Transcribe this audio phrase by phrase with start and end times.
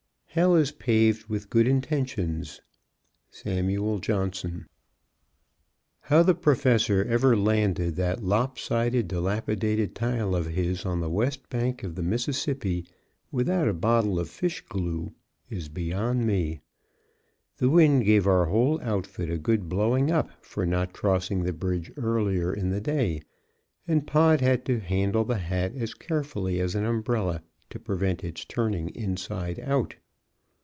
[0.33, 2.61] Hell is paved with good intentions.
[3.31, 4.65] Samuel Johnson.
[6.03, 11.49] How the Professor ever landed that lop sided, dilapidated tile of his on the west
[11.49, 12.87] bank of the Mississippi
[13.29, 15.11] without a bottle of fish glue
[15.49, 16.61] is beyond me.
[17.57, 21.91] The wind gave our whole outfit a good blowing up for not crossing the bridge
[21.97, 23.21] earlier in the day,
[23.85, 28.45] and Pod had to handle the hat as carefully as an umbrella to prevent it's
[28.45, 29.97] turning inside out.